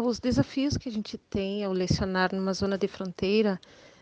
os 0.00 0.18
desafios 0.18 0.76
que 0.76 0.88
a 0.88 0.92
gente 0.92 1.16
tem 1.16 1.64
ao 1.64 1.72
lecionar 1.72 2.34
numa 2.34 2.52
zona 2.52 2.76
de 2.76 2.88
fronteira 2.88 3.60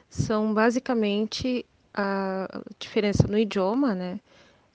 são 0.09 0.53
basicamente 0.53 1.67
a 1.95 2.63
diferença 2.79 3.27
no 3.27 3.39
idioma, 3.39 3.95
né? 3.95 4.21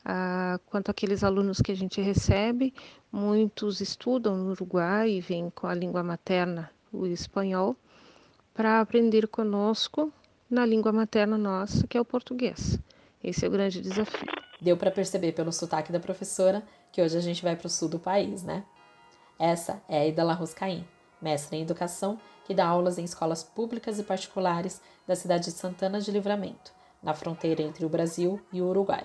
Ah, 0.05 0.59
quanto 0.67 0.89
àqueles 0.89 1.23
alunos 1.23 1.59
que 1.59 1.71
a 1.71 1.75
gente 1.75 1.99
recebe, 1.99 2.73
muitos 3.11 3.81
estudam 3.81 4.37
no 4.37 4.51
Uruguai 4.51 5.11
e 5.11 5.21
vêm 5.21 5.49
com 5.49 5.67
a 5.67 5.73
língua 5.73 6.03
materna, 6.03 6.71
o 6.93 7.05
espanhol, 7.05 7.75
para 8.53 8.79
aprender 8.79 9.27
conosco 9.27 10.11
na 10.49 10.65
língua 10.65 10.91
materna 10.93 11.37
nossa, 11.37 11.85
que 11.85 11.97
é 11.97 12.01
o 12.01 12.05
português. 12.05 12.79
Esse 13.23 13.45
é 13.45 13.47
o 13.47 13.51
grande 13.51 13.81
desafio. 13.81 14.27
Deu 14.61 14.77
para 14.77 14.91
perceber 14.91 15.33
pelo 15.33 15.51
sotaque 15.51 15.91
da 15.91 15.99
professora 15.99 16.63
que 16.91 17.01
hoje 17.01 17.17
a 17.17 17.21
gente 17.21 17.43
vai 17.43 17.55
para 17.55 17.67
o 17.67 17.69
sul 17.69 17.89
do 17.89 17.99
país, 17.99 18.43
né? 18.43 18.63
Essa 19.37 19.83
é 19.89 19.99
a 19.99 20.07
Ida 20.07 20.23
Larroscaim, 20.23 20.85
mestre 21.21 21.57
em 21.57 21.61
educação 21.61 22.19
que 22.45 22.53
dá 22.53 22.65
aulas 22.65 22.97
em 22.97 23.03
escolas 23.03 23.43
públicas 23.43 23.99
e 23.99 24.03
particulares 24.03 24.81
da 25.05 25.15
cidade 25.15 25.45
de 25.45 25.51
Santana 25.51 25.99
de 25.99 26.11
Livramento, 26.11 26.71
na 27.03 27.13
fronteira 27.13 27.61
entre 27.61 27.85
o 27.85 27.89
Brasil 27.89 28.39
e 28.53 28.61
o 28.61 28.67
Uruguai. 28.67 29.03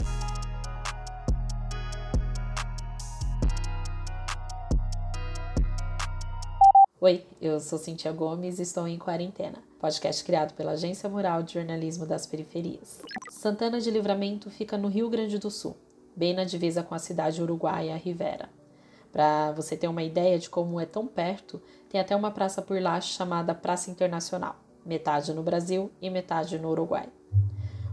Oi, 7.01 7.27
eu 7.41 7.59
sou 7.59 7.81
Cintia 7.81 8.13
Gomes 8.13 8.61
e 8.61 8.63
estou 8.63 8.87
em 8.87 8.97
quarentena, 8.97 9.59
podcast 9.81 10.23
criado 10.23 10.55
pela 10.55 10.71
Agência 10.73 11.09
Mural 11.09 11.43
de 11.43 11.55
Jornalismo 11.55 12.07
das 12.07 12.29
Periferias. 12.29 13.03
Santana 13.29 13.81
de 13.81 13.91
Livramento 13.91 14.49
fica 14.51 14.79
no 14.79 14.87
Rio 14.87 15.11
Grande 15.11 15.37
do 15.37 15.51
Sul, 15.51 15.77
bem 16.15 16.33
na 16.33 16.45
divisa 16.45 16.81
com 16.81 16.95
a 16.95 17.01
cidade 17.01 17.43
uruguaia 17.43 17.97
Rivera. 17.97 18.49
Para 19.13 19.53
você 19.53 19.77
ter 19.77 19.89
uma 19.89 20.03
ideia 20.03 20.39
de 20.39 20.49
como 20.49 20.81
é 20.81 20.87
tão 20.87 21.07
perto, 21.07 21.61
tem 21.91 22.01
até 22.01 22.17
uma 22.17 22.31
praça 22.31 22.63
por 22.63 22.81
lá 22.81 22.99
chamada 23.01 23.55
Praça 23.55 23.91
Internacional, 23.91 24.57
metade 24.87 25.35
no 25.35 25.43
Brasil 25.43 25.93
e 26.01 26.09
metade 26.09 26.59
no 26.59 26.71
Uruguai. 26.71 27.09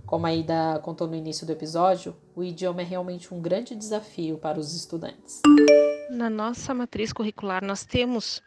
Como 0.05 0.25
a 0.25 0.33
Ida 0.33 0.79
contou 0.81 1.07
no 1.07 1.15
início 1.15 1.45
do 1.45 1.51
episódio, 1.51 2.15
o 2.35 2.43
idioma 2.43 2.81
é 2.81 2.85
realmente 2.85 3.33
um 3.33 3.41
grande 3.41 3.75
desafio 3.75 4.37
para 4.37 4.57
os 4.57 4.73
estudantes. 4.73 5.41
Na 6.09 6.29
nossa 6.29 6.73
matriz 6.73 7.13
curricular, 7.13 7.63
nós 7.63 7.83
temos 7.83 8.41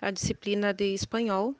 a 0.00 0.10
disciplina 0.10 0.72
de 0.72 0.94
espanhol 0.94 1.54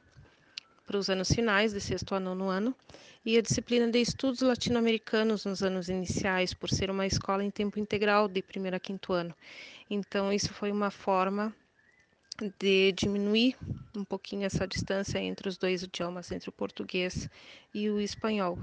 para 0.89 0.97
os 0.97 1.11
anos 1.11 1.31
finais, 1.31 1.75
de 1.75 1.83
sexto 1.83 2.15
a 2.15 2.21
nono 2.21 2.49
ano, 2.49 2.75
e 3.23 3.37
a 3.37 3.43
disciplina 3.43 3.87
de 3.91 4.01
estudos 4.01 4.41
latino-americanos 4.41 5.45
nos 5.45 5.63
anos 5.63 5.91
iniciais, 5.91 6.55
por 6.55 6.71
ser 6.71 6.91
uma 6.91 7.07
escola 7.07 7.45
em 7.45 7.51
tempo 7.51 7.79
integral 7.79 8.27
de 8.27 8.41
primeiro 8.41 8.79
a 8.79 8.81
quinto 8.81 9.13
ano. 9.13 9.35
Então, 9.91 10.33
isso 10.33 10.51
foi 10.55 10.73
uma 10.73 10.91
forma 10.91 11.55
de 12.59 12.93
diminuir 12.93 13.55
um 13.95 14.03
pouquinho 14.03 14.47
essa 14.47 14.67
distância 14.67 15.19
entre 15.19 15.47
os 15.51 15.59
dois 15.59 15.83
idiomas, 15.83 16.33
entre 16.33 16.49
o 16.49 16.53
português 16.53 17.29
e 17.75 17.91
o 17.91 18.01
espanhol. 18.01 18.59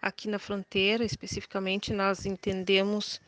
Aqui 0.00 0.28
na 0.28 0.40
fronteira, 0.40 1.04
especificamente, 1.04 1.92
nós 1.92 2.26
entendemos 2.26 3.20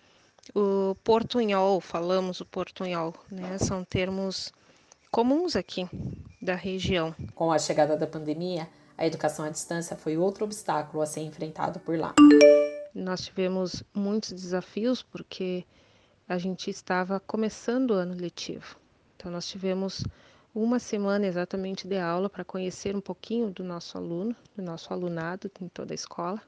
o 0.53 0.97
portunhol, 1.05 1.81
falamos 1.81 2.41
o 2.41 2.45
portunhol, 2.45 3.15
né? 3.31 3.59
São 3.59 3.85
termos 3.85 4.53
comuns 5.13 5.55
aqui 5.55 5.89
da 6.45 6.55
região. 6.55 7.15
Com 7.35 7.51
a 7.51 7.59
chegada 7.59 7.97
da 7.97 8.07
pandemia, 8.07 8.69
a 8.99 9.07
educação 9.07 9.47
à 9.47 9.49
distância 9.49 9.97
foi 9.97 10.17
outro 10.17 10.45
obstáculo 10.45 11.03
a 11.03 11.07
ser 11.07 11.23
enfrentado 11.23 11.81
por 11.81 11.99
lá. 11.99 12.15
Nós 12.95 13.23
tivemos 13.23 13.83
muitos 13.95 14.31
desafios 14.31 15.03
porque 15.03 15.65
a 16.29 16.37
gente 16.37 16.69
estava 16.69 17.19
começando 17.19 17.93
o 17.93 17.95
ano 17.95 18.15
letivo. 18.15 18.77
Então 19.17 19.33
nós 19.33 19.49
tivemos 19.49 20.05
uma 20.55 20.79
semana 20.79 21.27
exatamente 21.27 21.89
de 21.89 21.97
aula 21.99 22.29
para 22.29 22.45
conhecer 22.45 22.95
um 22.95 23.01
pouquinho 23.01 23.51
do 23.51 23.65
nosso 23.65 23.97
aluno, 23.97 24.37
do 24.55 24.63
nosso 24.63 24.93
alunado 24.93 25.51
em 25.61 25.69
toda 25.69 25.93
a 25.93 25.97
escola, 25.97 26.41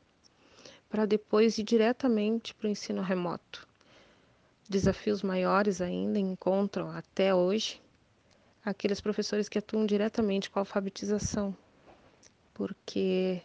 para 0.91 1.07
depois 1.07 1.59
ir 1.59 1.65
diretamente 1.65 2.55
para 2.55 2.69
o 2.69 2.71
ensino 2.71 3.03
remoto. 3.03 3.67
Desafios 4.69 5.23
maiores 5.23 5.81
ainda 5.81 6.19
encontram 6.19 6.91
até 6.91 7.35
hoje 7.35 7.81
aqueles 8.67 9.01
professores 9.01 9.49
que 9.49 9.59
atuam 9.59 9.87
diretamente 9.87 10.51
com 10.51 10.59
a 10.59 10.63
alfabetização, 10.63 11.57
porque 12.53 13.41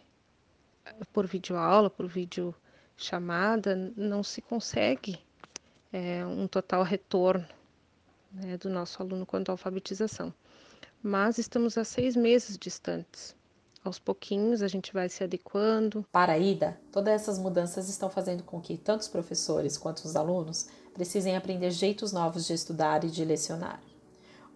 por 1.12 1.28
videoaula, 1.28 1.88
por 1.88 2.08
vídeo 2.08 2.52
chamada, 2.96 3.76
não 3.96 4.24
se 4.24 4.42
consegue 4.42 5.20
é, 5.92 6.26
um 6.26 6.48
total 6.48 6.82
retorno 6.82 7.46
né, 8.32 8.56
do 8.56 8.68
nosso 8.68 9.00
aluno 9.00 9.24
quanto 9.24 9.50
à 9.50 9.52
alfabetização. 9.52 10.34
Mas 11.00 11.38
estamos 11.38 11.78
a 11.78 11.84
seis 11.84 12.16
meses 12.16 12.58
distantes. 12.58 13.36
Aos 13.84 13.98
pouquinhos 13.98 14.60
a 14.60 14.68
gente 14.68 14.92
vai 14.92 15.08
se 15.08 15.22
adequando. 15.22 16.04
Para 16.10 16.32
a 16.32 16.38
Ida, 16.38 16.80
todas 16.90 17.14
essas 17.14 17.38
mudanças 17.38 17.88
estão 17.88 18.10
fazendo 18.10 18.42
com 18.42 18.60
que 18.60 18.76
tanto 18.76 19.02
os 19.02 19.08
professores 19.08 19.78
quanto 19.78 19.98
os 19.98 20.16
alunos 20.16 20.68
precisem 20.94 21.36
aprender 21.36 21.70
jeitos 21.70 22.12
novos 22.12 22.46
de 22.46 22.52
estudar 22.52 23.04
e 23.04 23.10
de 23.10 23.24
lecionar. 23.24 23.80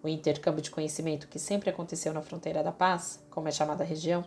O 0.02 0.08
intercâmbio 0.08 0.62
de 0.62 0.70
conhecimento 0.70 1.28
que 1.28 1.38
sempre 1.38 1.70
aconteceu 1.70 2.12
na 2.12 2.22
fronteira 2.22 2.62
da 2.62 2.72
paz, 2.72 3.24
como 3.30 3.48
é 3.48 3.50
chamada 3.50 3.82
a 3.82 3.86
região, 3.86 4.24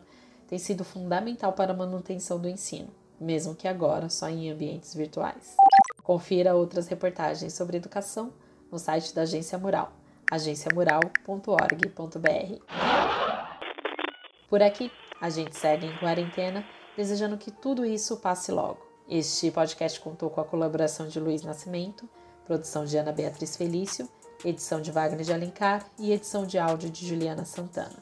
tem 0.48 0.58
sido 0.58 0.84
fundamental 0.84 1.54
para 1.54 1.72
a 1.72 1.76
manutenção 1.76 2.40
do 2.40 2.50
ensino, 2.50 2.90
mesmo 3.20 3.56
que 3.56 3.68
agora 3.68 4.10
só 4.10 4.28
em 4.28 4.50
ambientes 4.50 4.96
virtuais. 4.96 5.56
Confira 6.04 6.56
outras 6.56 6.88
reportagens 6.88 7.54
sobre 7.54 7.78
educação 7.78 8.34
no 8.72 8.80
site 8.80 9.14
da 9.14 9.22
Agência 9.22 9.58
Mural, 9.58 9.94
agenciamural.org.br. 10.32 12.64
Por 14.50 14.64
aqui, 14.64 14.92
a 15.22 15.30
gente 15.30 15.56
segue 15.56 15.86
em 15.86 15.98
quarentena, 15.98 16.66
desejando 16.98 17.38
que 17.38 17.52
tudo 17.52 17.86
isso 17.86 18.18
passe 18.18 18.52
logo. 18.52 18.80
Este 19.08 19.52
podcast 19.52 20.00
contou 20.00 20.30
com 20.30 20.42
a 20.42 20.46
colaboração 20.46 21.08
de 21.08 21.20
Luiz 21.20 21.44
Nascimento, 21.44 22.10
produção 22.46 22.86
de 22.86 22.98
Ana 22.98 23.12
Beatriz 23.12 23.56
Felício 23.56 24.10
edição 24.44 24.82
de 24.82 24.92
Wagner 24.92 25.26
de 25.26 25.34
Alencar 25.34 25.86
e 25.98 26.12
edição 26.12 26.46
de 26.46 26.58
áudio 26.58 26.90
de 26.90 27.08
Juliana 27.08 27.46
Santana. 27.46 27.98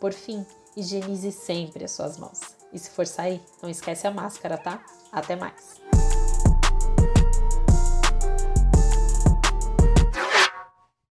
Por 0.00 0.12
fim, 0.12 0.44
higienize 0.76 1.32
sempre 1.32 1.84
as 1.84 1.92
suas 1.92 2.18
mãos. 2.18 2.40
E 2.72 2.78
se 2.78 2.90
for 2.90 3.06
sair, 3.06 3.40
não 3.62 3.68
esquece 3.68 4.06
a 4.06 4.10
máscara, 4.10 4.56
tá? 4.56 4.82
Até 5.12 5.36
mais! 5.36 6.11